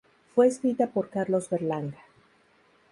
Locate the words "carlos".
1.11-1.47